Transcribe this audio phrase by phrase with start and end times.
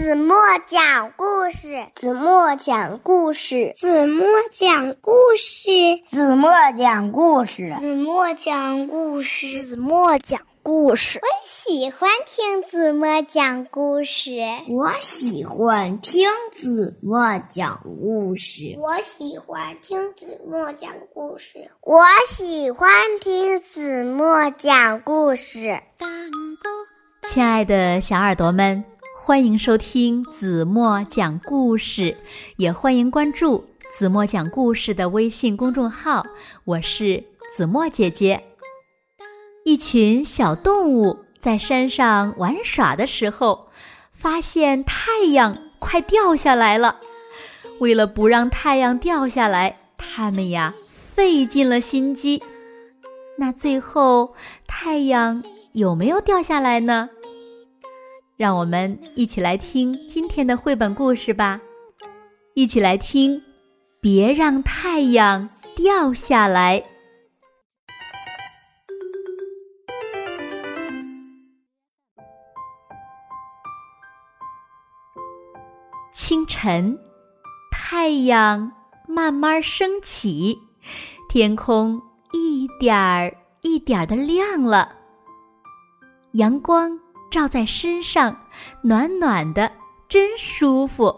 [0.00, 0.34] 子墨
[0.66, 11.20] 讲故事，子墨讲故事，子墨讲故事，子墨讲故事，子墨讲故事，子墨讲故事。
[11.22, 14.32] 我喜欢听子墨讲故事，
[14.70, 22.90] 我喜欢听子墨讲故事，我喜欢听子墨讲故事，我喜欢
[23.20, 25.78] 听子墨讲故事。
[27.28, 28.82] 亲爱的小耳朵们，
[29.30, 32.16] 欢迎收听子墨讲故事，
[32.56, 33.64] 也欢迎关注
[33.96, 36.26] 子墨讲故事的微信公众号。
[36.64, 37.22] 我是
[37.54, 38.42] 子墨姐姐。
[39.64, 43.68] 一群小动物在山上玩耍的时候，
[44.12, 46.96] 发现太阳快掉下来了。
[47.78, 52.42] 为了不让太阳掉下来，他们呀费尽了心机。
[53.38, 54.34] 那最后，
[54.66, 57.08] 太阳有没有掉下来呢？
[58.40, 61.60] 让我们一起来听今天的绘本故事吧！
[62.54, 63.38] 一起来听，
[64.00, 66.82] 别让太阳掉下来。
[76.14, 76.98] 清晨，
[77.70, 78.72] 太阳
[79.06, 80.56] 慢慢升起，
[81.28, 82.00] 天空
[82.32, 84.90] 一点儿一点儿的亮了，
[86.32, 86.98] 阳光。
[87.30, 88.36] 照在身上，
[88.82, 89.70] 暖暖的，
[90.08, 91.14] 真舒服。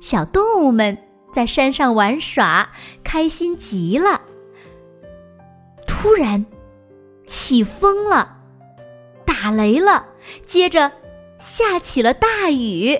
[0.00, 0.96] 小动物们
[1.32, 2.68] 在山上玩耍，
[3.04, 4.20] 开心极了。
[5.86, 6.44] 突然，
[7.26, 8.36] 起风了，
[9.24, 10.04] 打雷了，
[10.44, 10.90] 接着
[11.38, 12.94] 下起了大雨。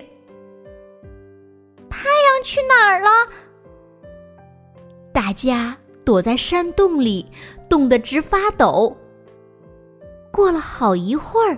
[1.90, 3.08] 太阳去哪儿了？
[5.12, 7.26] 大家躲在山洞里，
[7.68, 8.96] 冻得直发抖。
[10.36, 11.54] 过了好一会儿，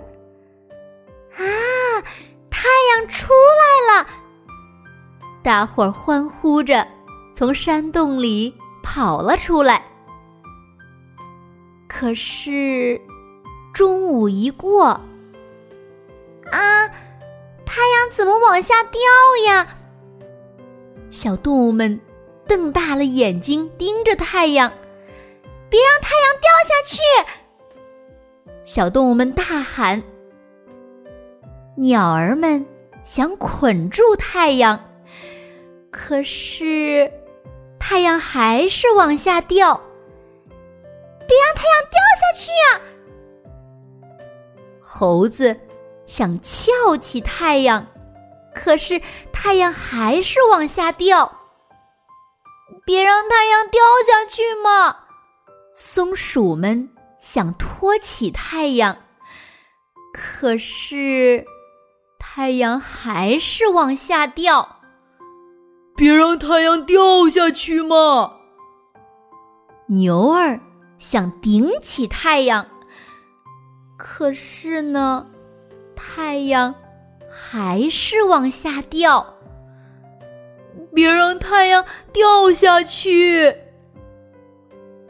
[1.35, 1.43] 啊，
[2.49, 4.07] 太阳出来了！
[5.43, 6.87] 大伙儿欢呼着
[7.35, 9.83] 从山洞里跑了出来。
[11.89, 13.01] 可是
[13.73, 14.85] 中午一过，
[16.49, 16.87] 啊，
[17.65, 19.01] 太阳怎么往下掉
[19.45, 19.67] 呀？
[21.09, 21.99] 小动物们
[22.47, 24.71] 瞪大了眼睛盯着太阳，
[25.69, 27.01] 别让太阳掉下去！
[28.71, 30.03] 小动物们大喊
[31.75, 32.63] ：“鸟儿们
[33.03, 34.79] 想捆住太阳，
[35.89, 37.11] 可是
[37.79, 39.75] 太阳还是往下掉。
[41.27, 42.81] 别让太阳掉下去呀！”
[44.79, 45.59] 猴子
[46.05, 47.87] 想翘起太阳，
[48.53, 49.01] 可是
[49.33, 51.39] 太阳还是往下掉。
[52.85, 54.95] 别让太阳掉下去嘛！
[55.73, 56.87] 松鼠们。
[57.19, 58.97] 想托起太阳，
[60.13, 61.45] 可是
[62.17, 64.77] 太阳还是往下掉。
[65.95, 68.37] 别让太阳掉下去嘛！
[69.87, 70.59] 牛儿
[70.97, 72.65] 想顶起太阳，
[73.97, 75.27] 可是呢，
[75.97, 76.73] 太阳
[77.29, 79.35] 还是往下掉。
[80.93, 83.53] 别让太阳掉下去！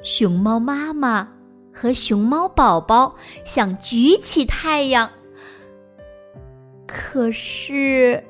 [0.02, 1.39] 熊猫妈妈。
[1.82, 5.10] 和熊猫宝宝想举起太阳，
[6.86, 8.22] 可是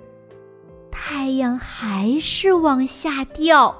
[0.91, 3.75] 太阳还是往下掉。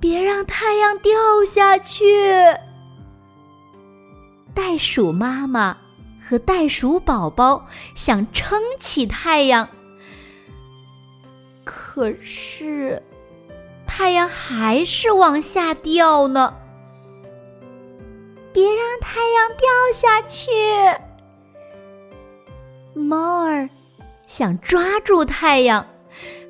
[0.00, 1.12] 别让太阳掉
[1.46, 2.02] 下去！
[4.54, 5.76] 袋鼠妈妈
[6.18, 9.68] 和袋鼠宝宝想撑起太阳，
[11.62, 13.02] 可是
[13.86, 16.54] 太阳还是往下掉呢。
[18.52, 20.50] 别让太阳掉下去！
[22.94, 23.68] 猫儿
[24.26, 25.86] 想抓住太阳，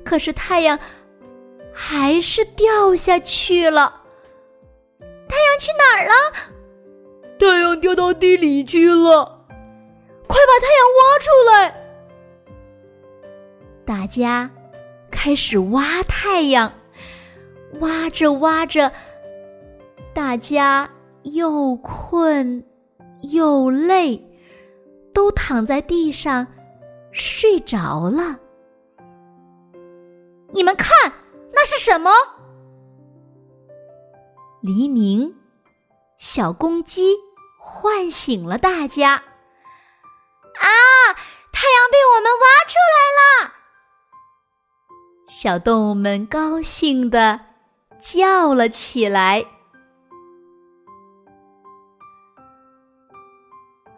[0.03, 0.77] 可是太阳
[1.73, 4.01] 还是掉下去了。
[4.99, 6.13] 太阳去哪儿了？
[7.39, 9.45] 太阳掉到地里去了！
[10.27, 11.73] 快把太阳挖出来！
[13.85, 14.49] 大家
[15.09, 16.73] 开始挖太阳，
[17.79, 18.91] 挖着挖着，
[20.13, 20.89] 大家。
[21.23, 22.63] 又困
[23.31, 24.21] 又累，
[25.13, 26.45] 都躺在地上
[27.11, 28.39] 睡着了。
[30.53, 31.11] 你们看，
[31.51, 32.11] 那是什么？
[34.61, 35.35] 黎明，
[36.17, 37.15] 小公鸡
[37.59, 39.13] 唤醒了大家。
[39.15, 40.67] 啊！
[41.51, 43.53] 太阳被我们挖出来了！
[45.27, 47.39] 小动物们高兴的
[47.99, 49.45] 叫了起来。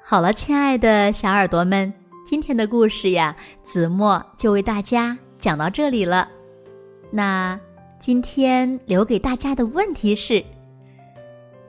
[0.08, 1.92] 好了，亲爱的小耳朵们，
[2.24, 6.30] 今天的故事呀，子墨就为大家讲到这里了。
[7.10, 7.60] 那
[8.00, 10.46] 今天留给大家的问题是：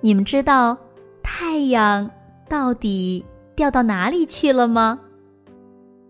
[0.03, 0.77] 你们知道
[1.23, 2.11] 太阳
[2.47, 3.25] 到底
[3.55, 5.01] 掉到哪里去了吗？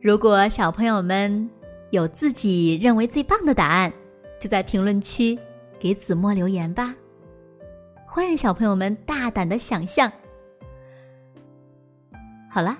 [0.02, 1.48] 如果小朋友们
[1.90, 3.92] 有自己认为最棒的答案，
[4.40, 5.38] 就在评论区
[5.78, 6.92] 给子墨留言吧。
[8.04, 10.10] 欢迎小朋友们大胆的想象。
[12.56, 12.74] 好了，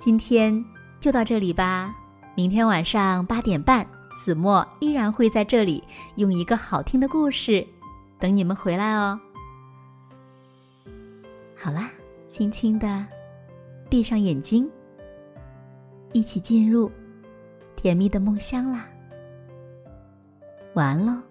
[0.00, 0.64] 今天。
[0.98, 1.94] 就到这里吧，
[2.34, 3.86] 明天晚上八点半，
[4.18, 5.84] 子墨依然会在这里
[6.16, 7.64] 用一个好听的故事
[8.18, 9.20] 等你们回来哦。
[11.56, 11.88] 好啦，
[12.28, 13.06] 轻轻的
[13.88, 14.68] 闭上眼睛，
[16.12, 16.90] 一起进入
[17.76, 18.84] 甜蜜的梦乡啦。
[20.74, 21.29] 晚安喽。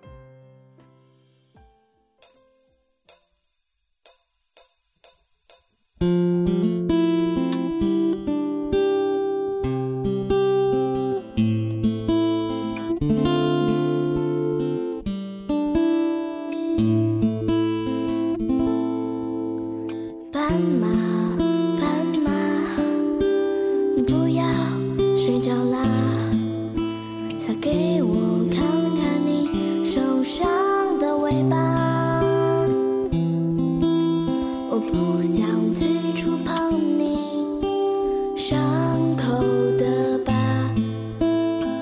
[39.19, 39.43] 口
[39.77, 40.33] 的吧，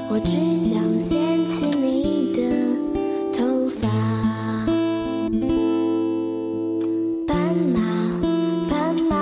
[0.09, 2.41] 我只想掀起你的
[3.37, 3.87] 头发。
[7.27, 7.79] 斑马，
[8.67, 9.15] 斑马，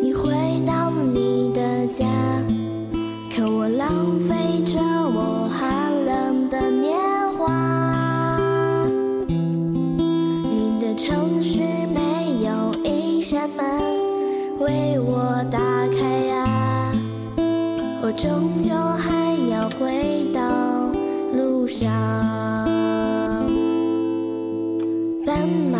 [0.00, 0.30] 你回
[0.64, 2.06] 到了你的家，
[3.34, 3.88] 可我浪
[4.28, 4.89] 费着。
[18.22, 20.42] 终究还要回到
[21.32, 21.88] 路上。
[25.24, 25.78] 斑马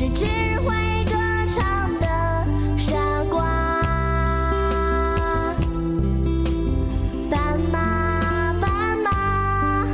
[0.00, 0.24] 是只
[0.60, 1.12] 会歌
[1.54, 2.06] 唱的
[2.78, 2.94] 傻
[3.28, 3.82] 瓜。
[7.30, 9.84] 斑马，斑马，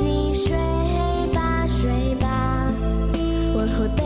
[0.00, 0.56] 你睡
[1.32, 2.66] 吧，睡吧，
[3.54, 4.03] 问候。